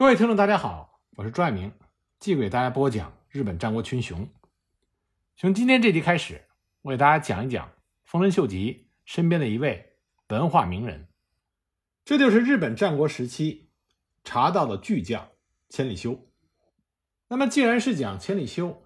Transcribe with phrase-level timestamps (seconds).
[0.00, 1.74] 各位听众，大家好，我是朱爱明，
[2.18, 4.26] 继续给大家播讲日本战国群雄。
[5.36, 6.46] 从今天这集开始，
[6.80, 7.70] 我给大家讲一讲
[8.02, 9.98] 丰臣秀吉身边的一位
[10.30, 11.06] 文化名人，
[12.02, 13.68] 这就是日本战国时期
[14.24, 15.28] 茶道的巨匠
[15.68, 16.18] 千里修。
[17.28, 18.82] 那么，既然是讲千里修，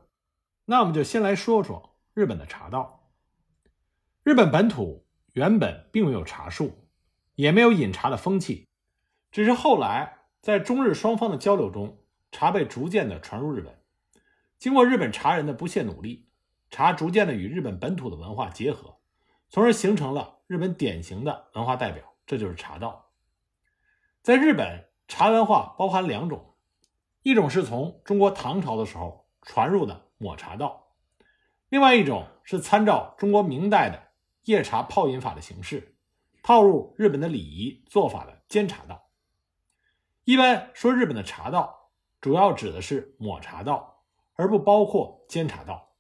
[0.65, 3.09] 那我们就先来说说日本的茶道。
[4.25, 6.89] 日本本土原本并没有茶树，
[7.37, 8.67] 也没有饮茶的风气，
[9.31, 10.24] 只是后来。
[10.45, 11.97] 在中日双方的交流中，
[12.31, 13.81] 茶被逐渐的传入日本。
[14.59, 16.29] 经过日本茶人的不懈努力，
[16.69, 18.99] 茶逐渐的与日本本土的文化结合，
[19.49, 23.07] 从而形成了日本典型的文化代表，这就是茶道。
[24.21, 26.55] 在日本，茶文化包含两种，
[27.23, 30.89] 一种是从中国唐朝的时候传入的抹茶道，
[31.71, 34.09] 另外一种是参照中国明代的
[34.43, 35.97] 叶茶泡饮法的形式，
[36.43, 39.04] 套入日本的礼仪做法的煎茶道。
[40.25, 44.05] 一般说，日本的茶道主要指的是抹茶道，
[44.35, 45.95] 而不包括煎茶道。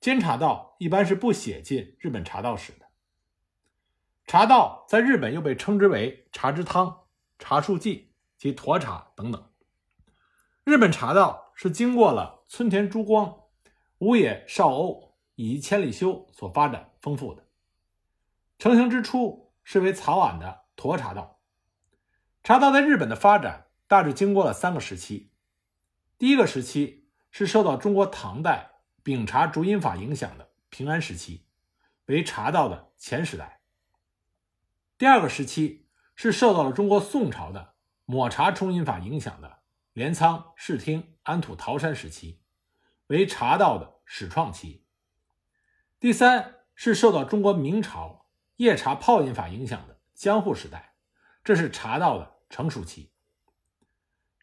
[0.00, 2.86] 煎茶道一般是不写进日本茶道史的。
[4.26, 7.06] 茶道在日本又被称之为茶之汤、
[7.38, 9.50] 茶树记及沱茶等等。
[10.64, 13.44] 日本茶道是经过了村田珠光、
[13.98, 17.46] 五野少欧以及千里修所发展丰富的。
[18.58, 21.31] 成型之初是为草碗的沱茶道。
[22.42, 25.30] 茶道在日本的发展大致经过了三个时期。
[26.18, 31.46] 第一个时期是受到中国唐代饼茶逐音法影响的平安时期，
[32.06, 33.60] 为茶道的前时代。
[34.98, 37.74] 第二个时期是受到了中国宋朝的
[38.06, 39.60] 抹茶冲饮法影响的
[39.92, 42.40] 镰仓、室町、安土桃山时期，
[43.06, 44.84] 为茶道的始创期。
[46.00, 48.26] 第三是受到中国明朝
[48.56, 50.91] 叶茶泡饮法影响的江户时代，
[51.44, 52.32] 这是茶道的。
[52.52, 53.10] 成熟期，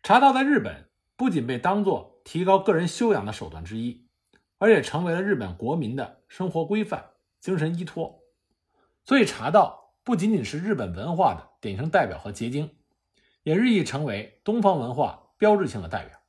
[0.01, 4.07] 茶道在日本不仅被当作提高个人修养的手段之一，
[4.57, 8.23] 而且成为了日本国民的生活规范、精神依托。
[9.03, 12.77] 所以，茶道不仅仅是日本文化的典型代表和结晶，
[13.43, 16.19] 也日益成为东方文化标志性的代表。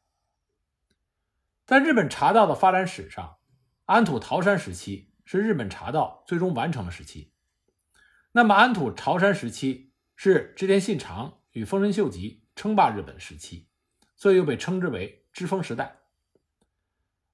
[1.64, 3.38] 在日本茶道的发展史上，
[3.86, 7.32] 安土桃山时期是日本茶道最终完成的时期。
[8.32, 9.89] 那么，安土桃山时期
[10.22, 11.38] 是织田信长。
[11.52, 13.66] 与丰臣秀吉称霸日本时期，
[14.16, 15.96] 所以又被称之为“织丰时代”。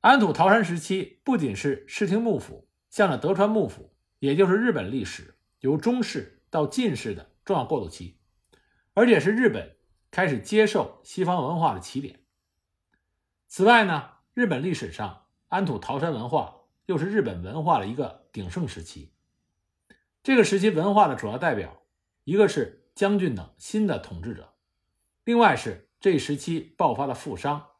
[0.00, 8.20] 安土桃山时期不仅是室町幕府向着德川幕府，也就是日本历史由中世到近世的重要过渡期，
[8.94, 9.76] 而且是日本
[10.12, 12.20] 开始接受西方文化的起点。
[13.48, 19.12] 此外呢，日本历史上安土桃山文化又是日本文化的一个鼎盛时期。
[20.22, 21.82] 这个时期文化的主要代表，
[22.26, 22.82] 一个是。
[22.96, 24.54] 将军等新的统治者，
[25.22, 27.72] 另外是这一时期爆发的富商，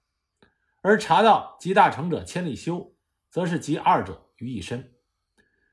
[0.83, 2.95] 而茶道集大成者千里修，
[3.31, 4.93] 则是集二者于一身。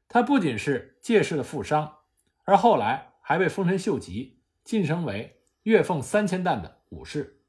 [0.07, 1.97] 他不仅是借势的富商，
[2.45, 7.41] 而后来还被丰臣秀吉晋升为月俸三千担的武士。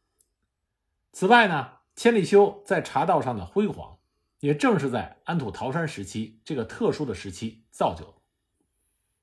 [1.13, 3.99] 此外呢，千里修在茶道上的辉煌，
[4.41, 8.15] 也正是在安土桃山时期这个特殊的时期造就的。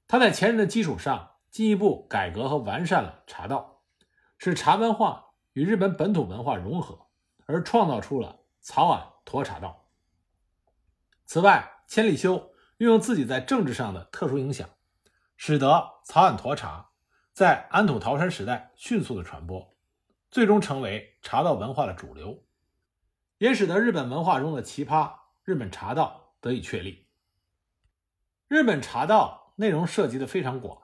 [0.07, 1.27] 他在前人的基础上。
[1.51, 3.81] 进一步改革和完善了茶道，
[4.37, 7.07] 使茶文化与日本本土文化融合，
[7.45, 9.85] 而创造出了草庵沱茶道。
[11.25, 14.69] 此外，千里修运用自己在政治上的特殊影响，
[15.35, 16.91] 使得草庵沱茶
[17.33, 19.75] 在安土桃山时代迅速的传播，
[20.29, 22.45] 最终成为茶道文化的主流，
[23.39, 27.09] 也使得日本文化中的奇葩日本茶道得以确立。
[28.47, 30.81] 日本茶道内容涉及的非常广。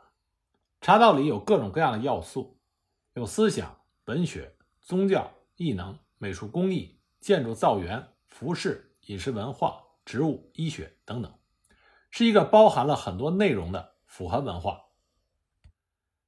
[0.79, 2.59] 茶道里有各种各样的要素，
[3.13, 11.33] 有思想、文学、宗教、艺能、美术工艺、建筑造园、服饰、饮食文化、植物、医学等等，
[12.11, 14.85] 是一个包含了很多内容的复合文化。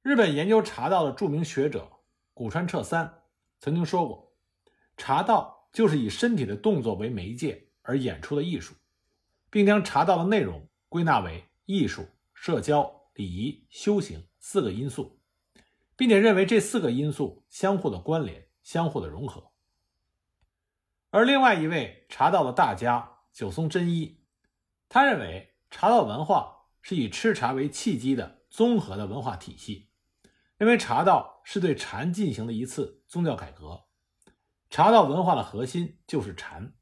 [0.02, 1.88] 日本研究茶道的著名学者
[2.34, 3.22] 古川彻三
[3.58, 4.34] 曾经说过
[4.96, 8.74] ：“茶道就是以身体的动作为媒介而演出的艺术，
[9.48, 15.20] 并将茶道的内容归纳为艺术、社交、礼仪、修行。”四个因素，
[15.96, 19.52] 并且认为这四个因素相互的关联、相互的融合。
[21.10, 24.24] 而另外一位茶道的大家九松真一，
[24.88, 29.90] 他认为茶道文化是以吃茶为契机的综合的文化体系，
[30.56, 33.84] 认为茶道是对禅进行的一次宗教改革。
[34.70, 36.72] 茶道文化的核心就是禅，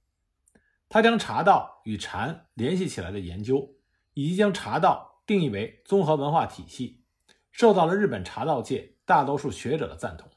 [0.88, 3.74] 他将茶道与禅联系起来的研究，
[4.14, 7.04] 以及将茶道定义为综合文化体系。
[7.52, 10.30] 受到了日本茶道界大多数学者的赞同。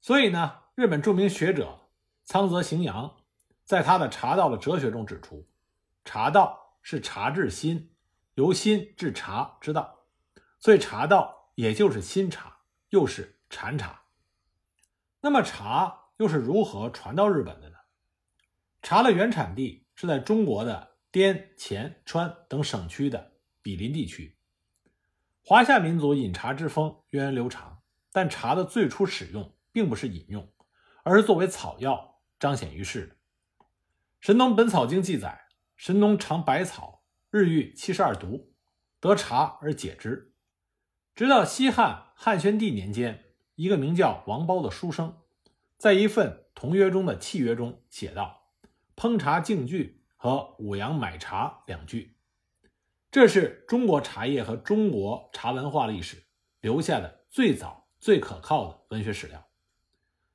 [0.00, 1.78] 所以呢，日本著名学者
[2.24, 3.18] 仓泽行阳
[3.64, 5.46] 在他的《茶道的哲学》中指出，
[6.04, 7.94] 茶道是茶治心，
[8.34, 10.06] 由心治茶之道，
[10.58, 14.04] 所以茶道也就是新茶，又是禅茶。
[15.20, 17.76] 那么茶又是如何传到日本的呢？
[18.80, 24.36] 茶的原产地是在中国的滇黔川等省区的比邻地区。
[25.42, 30.48] 华夏民族饮茶之风源远流长，但茶的最初使用并不是饮用，
[31.02, 33.16] 而是作为草药彰显于世。
[34.20, 35.46] 《神农本草经》记载
[35.76, 38.52] ：“神农尝百草，日遇七十二毒，
[39.00, 40.34] 得茶而解之。”
[41.16, 43.24] 直到西汉汉宣帝年间，
[43.54, 45.18] 一个名叫王褒的书生，
[45.76, 48.52] 在一份同约中的契约中写道
[48.94, 52.16] ：“烹茶敬具和五羊买茶两句。”
[53.10, 56.22] 这是中国茶叶和中国茶文化历史
[56.60, 59.48] 留下的最早、最可靠的文学史料，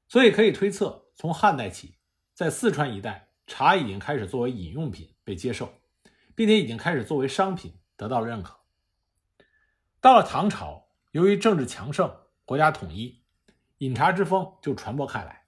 [0.10, 1.96] 所以可以推测，从汉代起，
[2.34, 5.74] 在四川一带，茶已经开始作为饮用品被接受，
[6.36, 8.60] 并且已经开始作为商品得到了认可。
[10.02, 12.14] 到了唐朝，由于政治强盛、
[12.44, 13.24] 国家统一，
[13.78, 15.48] 饮茶之风就传播开来，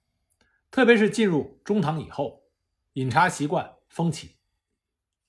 [0.70, 2.44] 特别是进入中唐以后，
[2.94, 4.36] 饮茶习惯风起，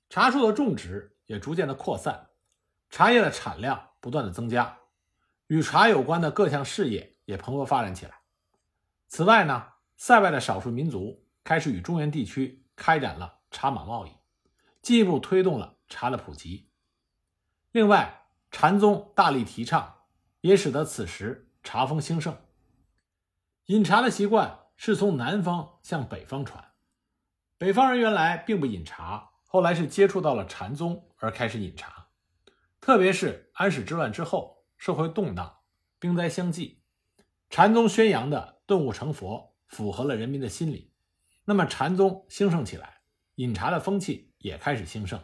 [0.09, 1.17] 茶树的种植。
[1.29, 2.29] 也逐渐的扩散，
[2.89, 4.79] 茶叶的产量不断的增加，
[5.45, 8.21] 与茶有关的各项事业也蓬勃发展起来。
[9.07, 14.11] 此外呢，塞外的少数民族开始与中原地区开展了茶马贸易，
[14.81, 16.71] 进一步推动了茶的普及。
[17.71, 19.97] 另外，禅宗大力提倡，
[20.41, 22.35] 也使得此时茶风兴盛。
[23.65, 26.71] 饮茶的习惯是从南方向北方传，
[27.59, 31.05] 北方人原来并不饮茶，后来是接触到了禅宗。
[31.19, 32.07] 而开始饮茶，
[32.79, 35.59] 特别是安史之乱之后，社会动荡，
[35.99, 36.81] 兵灾相继，
[37.49, 40.93] 禅宗宣扬的顿悟成佛符合了人民的心理，
[41.43, 43.01] 那么禅宗兴盛起来，
[43.35, 45.21] 饮茶的风气也开始兴盛。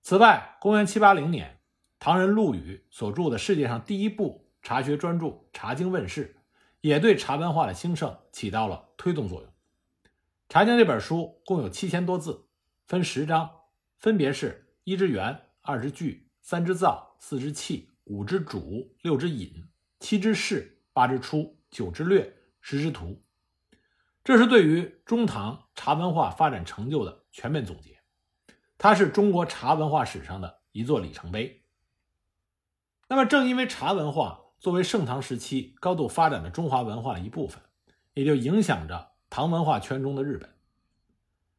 [0.00, 1.60] 此外，公元七八零年，
[1.98, 6.40] 唐人陆羽所著的世界上第一部茶学专著《茶经》问世，
[6.80, 9.50] 也对茶文化的兴盛起到了推动作用。
[10.48, 12.48] 《茶经》这本书共有七千多字，
[12.86, 13.50] 分十章，
[13.98, 14.68] 分别是。
[14.90, 19.68] 一之源，二之聚，三之造，四之气，五之主，六之引，
[20.00, 23.22] 七之事，八之出，九之略，十之图。
[24.24, 28.00] 这是对于中唐茶文化发展成就的全面总结，
[28.78, 31.62] 它是中国茶文化史上的一座里程碑。
[33.06, 37.62] 那么，正因为茶文化作为盛唐时期高度发展的中华文化的一部分，
[38.14, 40.52] 也就影响着唐文化圈中的日本。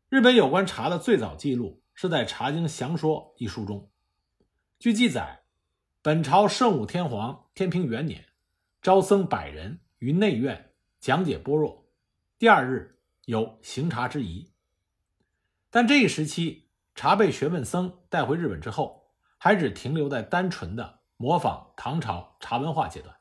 [0.10, 1.81] 日本有关茶的最早记录。
[1.94, 3.92] 是在《茶经详说》一书中，
[4.80, 5.44] 据记载，
[6.02, 8.26] 本朝圣武天皇天平元年，
[8.82, 11.88] 招僧百人于内院讲解般若。
[12.40, 14.52] 第二日有行茶之仪。
[15.70, 23.16] 但这一时期，茶被学问僧带回日本之后，还只停留在单纯的模仿唐朝茶文化阶段，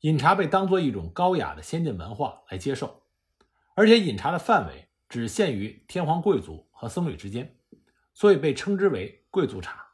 [0.00, 3.02] 饮茶被当作一种高雅的先进文化来接受，
[3.74, 7.56] 而且饮茶的范围只限于天皇贵族和僧侣之间。
[8.12, 9.92] 所以被称之为贵族茶，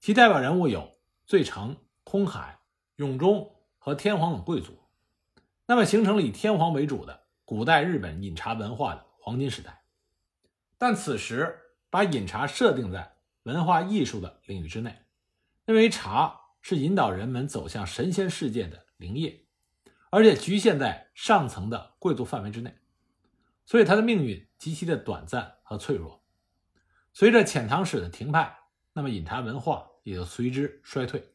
[0.00, 2.58] 其代表人物有醉成、空海、
[2.96, 4.78] 永忠和天皇等贵族，
[5.66, 9.84] 那么形成了以天皇为主的古代日本饮茶文化的黄金时代。
[10.76, 11.58] 但此时
[11.88, 15.04] 把饮茶设定在文化艺术的领域之内，
[15.64, 19.46] 认为茶是引导人们走向神仙世界的灵液，
[20.10, 22.74] 而且局限在上层的贵族范围之内，
[23.64, 26.19] 所以它的命运极其的短暂和脆弱。
[27.12, 28.58] 随着遣唐使的停派，
[28.92, 31.34] 那么饮茶文化也就随之衰退。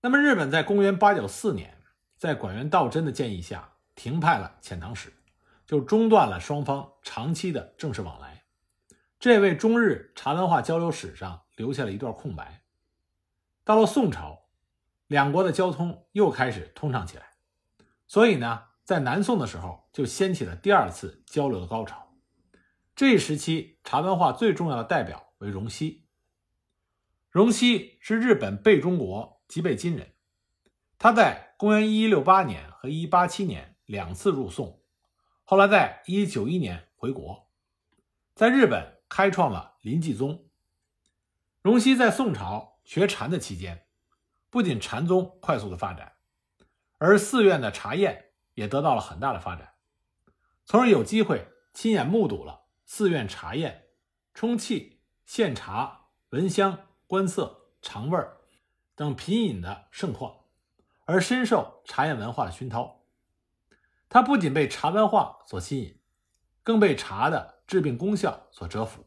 [0.00, 1.82] 那么日本在公元八九四年，
[2.16, 5.12] 在管元道真的建议下停派了遣唐使，
[5.66, 8.44] 就中断了双方长期的正式往来，
[9.18, 12.62] 这为中日茶文化交流史上留下了一段空白。
[13.64, 14.46] 到了宋朝，
[15.08, 17.24] 两国的交通又开始通畅起来，
[18.06, 22.07] 所以呢，在南宋的时候就掀起了第二次交流的高潮。
[22.98, 26.08] 这一时期，茶文化最重要的代表为荣西。
[27.30, 30.14] 荣西是日本备中国及备金人，
[30.98, 34.82] 他在公元一一六八年和一一八七年两次入宋，
[35.44, 37.48] 后来在一一九一年回国，
[38.34, 40.48] 在日本开创了临济宗。
[41.62, 43.86] 荣西在宋朝学禅的期间，
[44.50, 46.14] 不仅禅宗快速的发展，
[46.98, 49.74] 而寺院的茶宴也得到了很大的发展，
[50.64, 52.57] 从而有机会亲眼目睹了。
[52.90, 53.90] 寺院茶宴、
[54.32, 58.38] 充气、献茶、闻香、观色、尝味儿
[58.94, 60.34] 等品饮的盛况，
[61.04, 63.04] 而深受茶宴文化的熏陶。
[64.08, 66.00] 他不仅被茶文化所吸引，
[66.62, 69.04] 更被茶的治病功效所折服，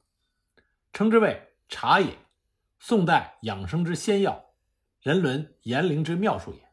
[0.94, 2.20] 称之为“茶也，
[2.78, 4.54] 宋代养生之仙药，
[5.02, 6.72] 人伦延龄之妙术也”。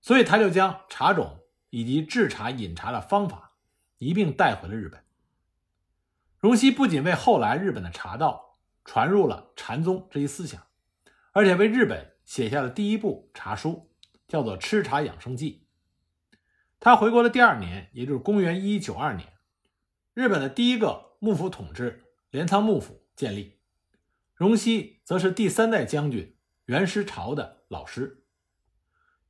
[0.00, 3.56] 所以他就将茶种以及制茶饮茶的方法
[3.98, 5.04] 一并带回了日本。
[6.40, 10.66] 荣西不仅为后来日本的茶道传入了禅宗这一思想，
[11.32, 13.90] 而且为日本写下了第一部茶书，
[14.26, 15.66] 叫做《吃茶养生记》。
[16.80, 19.34] 他回国的第二年，也就是公元一一九二年，
[20.14, 23.58] 日本的第一个幕府统治镰仓幕府建立，
[24.34, 28.24] 荣西则是第三代将军袁师朝的老师。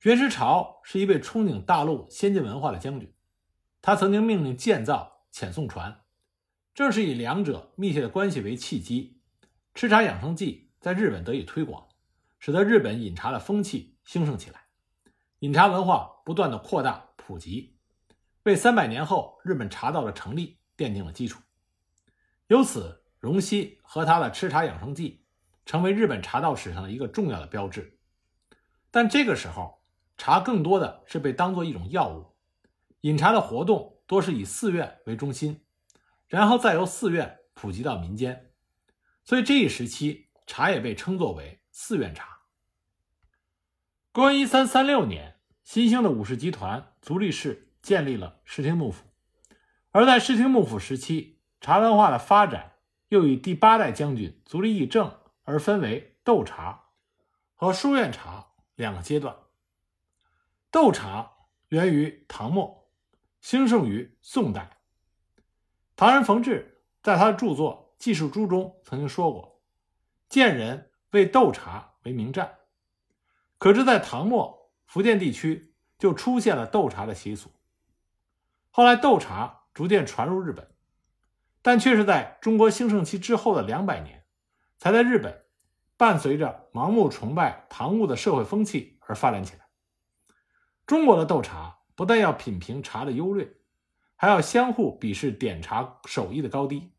[0.02, 3.12] 袁师朝是一位憧憬大陆先进文化的将军，
[3.82, 5.99] 他曾经命令建造遣送船，
[6.74, 9.20] 正是以两者密切的关系为契机，
[9.74, 11.88] 《吃茶养生记》在日本得以推广，
[12.38, 14.66] 使得日本饮茶的风气兴盛起来，
[15.40, 17.06] 饮茶文化不断的扩大。
[17.22, 17.76] 普及，
[18.42, 21.40] 为三百年后日本茶道的成立奠定了基础。
[22.48, 25.24] 由此，荣西和他的《吃茶养生记》
[25.70, 28.00] 成为日本茶道史上的一个重要的标志。
[28.90, 29.80] 但这个时候，
[30.16, 32.34] 茶更多的是被当做一种药物，
[33.02, 35.60] 饮茶的活动多是以寺院为中心，
[36.30, 38.54] 然后再由寺院普及到民间。
[39.22, 42.40] 所以这一时期，茶也被称作为寺院茶。
[44.10, 45.36] 公元一三三六年。
[45.62, 49.04] 新兴的武士集团足利氏建立了室町幕府，
[49.92, 52.72] 而在室町幕府时期，茶文化的发展
[53.06, 56.86] 又以第八代将军足利义政而分为斗茶
[57.54, 59.36] 和书院茶两个阶段。
[60.72, 61.34] 斗茶
[61.68, 62.90] 源于唐末，
[63.40, 64.79] 兴盛于宋代。
[66.00, 69.60] 唐人冯志在他的著作《记述书》中曾经说过
[70.30, 72.54] ：“建人为斗茶为名战。”
[73.60, 74.70] 可是，在唐末。
[74.86, 77.52] 福建地区就出现了斗茶的习俗，
[78.70, 80.70] 后来斗茶逐渐传入日本，
[81.60, 84.24] 但却是在中国兴盛期之后的两百年，
[84.78, 85.44] 才在日本
[85.98, 89.68] 伴随着盲目崇拜唐物的社会风气而发展起来。
[90.86, 93.59] 中国的斗茶不但要品评茶的优劣，
[94.20, 96.92] 还要相互比试点茶手艺的高低。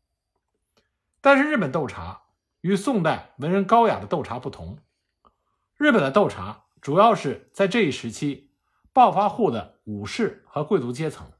[1.20, 2.22] 但是日本斗茶
[2.62, 4.78] 与宋代文人高雅的斗茶不同，
[5.76, 6.64] 日本的斗茶。
[6.80, 8.50] 主要是在这一时期
[8.92, 11.30] 暴发户的武士和贵族阶层，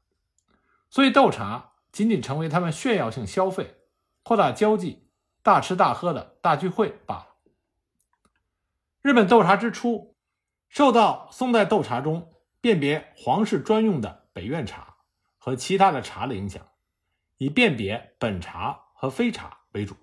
[0.89, 3.75] 所以斗茶仅仅成为他们炫耀性消费、
[4.23, 5.09] 扩大交际、
[5.41, 7.27] 大吃大喝的大聚会罢了。
[9.01, 10.15] 日本斗茶之初，
[10.69, 14.92] 受到宋代斗茶中辨别皇室专用的北苑茶
[15.43, 16.65] 和其他的茶的影响，
[17.35, 19.93] 以辨别本茶和非茶为主，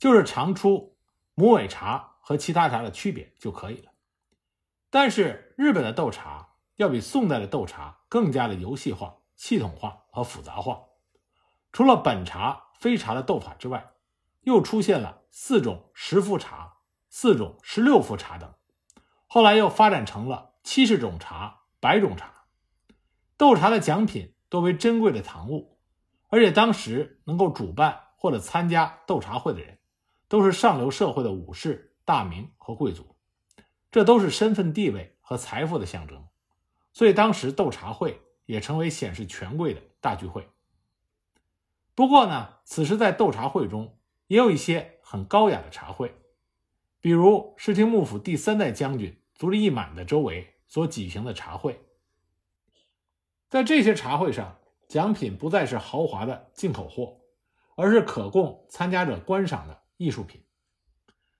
[0.00, 0.98] 就是尝出
[1.34, 3.92] 母尾茶和其他茶的区别就可以了。
[4.90, 10.80] 但是日本的斗茶要比宋代的斗茶更加的游戏化、系统化和复杂化。
[11.70, 13.92] 除了本茶、非茶的斗法之外，
[14.40, 18.52] 又出现了四种十副茶、四种十六副茶等。
[19.28, 22.46] 后来又发展成了七十种茶、百种茶。
[23.36, 25.78] 斗茶的奖品多为珍贵的唐物，
[26.28, 29.78] 而且当时能够主办或者参加斗茶会的人，
[30.28, 33.14] 都是上流社会的武士、大名和贵族。
[33.90, 36.26] 这都是身份地位和财富的象征，
[36.92, 40.46] 所以当时斗茶会也成为显示权贵的大聚会。
[41.94, 46.14] 不过呢，此时在斗茶会中也有一些很高雅的茶会，
[47.00, 51.87] 比如室町幕府第三代将军足利义满的周围所举行的茶会。
[53.48, 57.20] 在这些茶会上，奖品不再是豪华的进口货，
[57.76, 60.44] 而是可供参加者观赏的艺术品。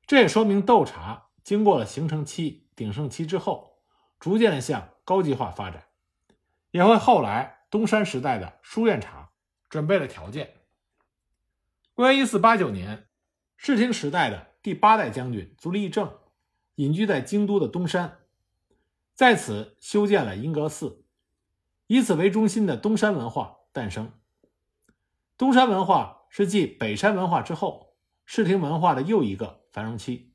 [0.07, 1.27] 这也说明斗茶。
[1.45, 3.79] 经过了形成期、鼎盛期之后，
[4.21, 5.87] 逐渐的向高级化发展，
[6.73, 9.31] 也为后来东山时代的书院茶
[9.71, 10.57] 准备了条件。
[11.95, 13.09] 公元一四八九年，
[13.57, 16.19] 室町时代的第八代将军足利义政
[16.75, 18.19] 隐居在京都的东山，
[19.15, 21.03] 在此修建了银阁寺，
[21.89, 24.13] 以此为中心的东山文化诞生。
[25.39, 30.35] 东山文化是继北山文化之后，室町文化的又一个繁荣期。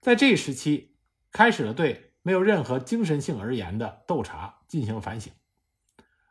[0.00, 0.96] 在这一时期，
[1.30, 5.32] 开始了对没有任何精神性而言的斗茶进行反省；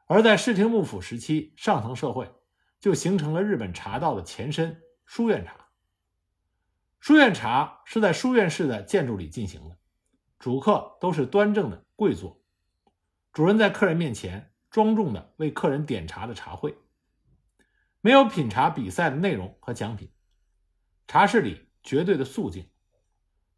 [0.05, 2.29] 而在室町幕府时期，上层社会
[2.77, 5.69] 就形成了日本茶道的前身——书院茶。
[6.99, 9.77] 书院茶是在书院式的建筑里进行的，
[10.37, 12.38] 主客都是端正的跪坐，
[13.31, 16.77] 主人在客人面前庄重的为客人点茶的茶会，
[18.01, 20.11] 没有品茶比赛的内容和奖品，
[21.07, 22.69] 茶室里绝对的肃静。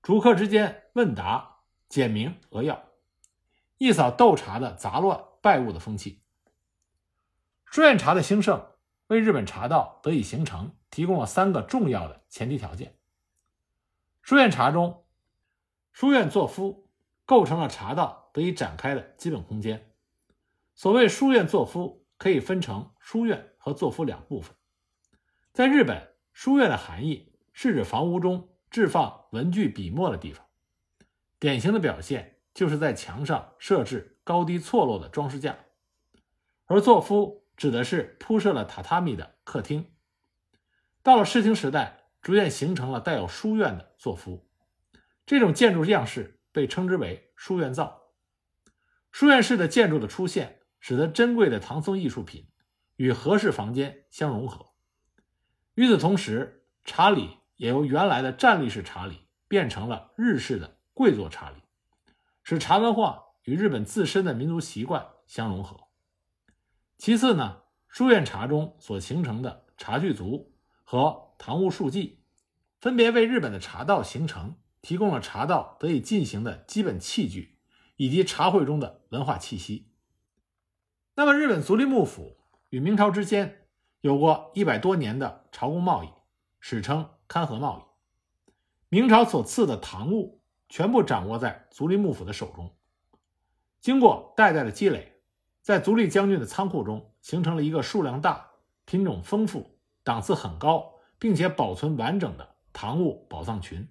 [0.01, 2.83] 主客之间问答、简明扼要，
[3.77, 6.23] 一扫斗茶的杂乱败物的风气。
[7.65, 8.67] 书院茶的兴盛，
[9.07, 12.97] 为日本茶道得以形成提供了三个重要的前提条件。
[14.21, 15.05] 书院茶中，
[15.93, 16.89] 书院作夫
[17.25, 19.93] 构成了茶道得以展开的基本空间。
[20.73, 24.55] 所谓书院作夫，可以分成书院和作夫两部分。
[25.53, 30.45] 在日本，书院的含义是指房屋中置放文具、笔墨的地方。
[31.39, 35.57] 典型的表现就是在墙上设置高低错落的装饰架，
[36.65, 39.91] 而作夫指的是铺设了榻榻米的客厅。
[41.03, 44.47] 到了室町时代，逐渐形成了带有书院的作夫，
[45.25, 48.00] 这种建筑样式被称之为书院造。
[49.11, 52.47] 书院式的建筑的出现，使得珍贵的唐宋艺术品
[52.95, 54.67] 与和式房间相融合。
[55.75, 61.57] 与此同时，茶礼也由原来的站立式茶礼变成了日式的跪坐茶礼，
[62.43, 65.87] 使茶文化与日本自身的民族习惯相融合。
[66.97, 70.53] 其次呢，书院茶中所形成的茶具族
[70.83, 72.23] 和堂屋数记，
[72.79, 77.50] 分别为日本的茶道形成提供了茶道得以进行的基本器具，
[78.01, 79.91] 以及茶会中的文化气息。
[81.13, 82.35] 那么，日本足利幕府
[82.69, 83.67] 与明朝之间。
[83.99, 86.09] 有过一百多年的朝贡贸易，
[86.59, 87.83] 史称勘合贸易。
[88.89, 92.75] 明朝所赐的唐物全部掌握在足利幕府的手中。
[93.79, 95.21] 经过代代的积累，
[95.61, 98.49] 在足利将军的仓库中形成了一个数量大、
[98.85, 103.87] 品种丰富、档次很高，并且保存完整的唐物宝藏群。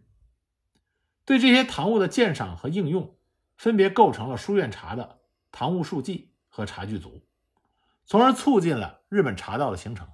[1.25, 3.14] 对这些唐物的鉴赏和应用，
[3.61, 5.21] 分别构成了书院茶的
[5.52, 7.29] 唐物数记和茶具族。
[8.07, 10.09] 从而促进了日本茶道的形成，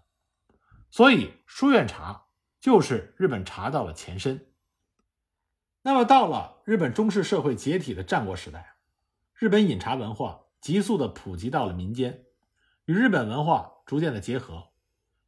[0.90, 2.26] 所以书院茶
[2.58, 4.52] 就是日本茶道的前身。
[5.82, 8.78] 那么到了日本中式社会解体的战国时代，
[9.32, 12.24] 日本饮茶文化急速的普及到了民间，
[12.86, 14.70] 与日本文化逐渐的结合，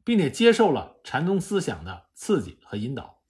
[0.03, 3.23] 并且接受了禅宗思想的刺激和引导，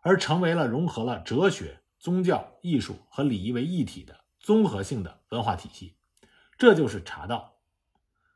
[0.00, 5.96] 而成为了融合了哲学、宗教、艺术和礼仪为一体的综合性的文化体系，
[6.58, 7.60] 这就是茶道。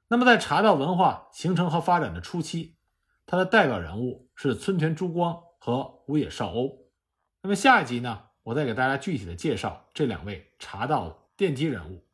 [0.08, 2.76] 那么，在茶道文化形成和发展的初期，
[3.26, 6.86] 它的代表人物是村田珠光和五野少欧。
[7.42, 12.05] 那么下一集呢，我再给大家具体的介绍这两位茶道奠基人物。